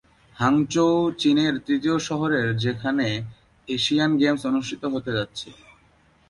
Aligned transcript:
Hangzhou 0.35 0.89
চীনের 1.19 1.53
তৃতীয় 1.65 1.97
শহর 1.99 2.31
যেখানে 2.63 3.07
এশিয়ান 3.67 4.11
গেমস 4.17 4.41
অনুষ্ঠিত 4.45 4.83
হতে 4.93 5.11
যাচ্ছে। 5.17 5.47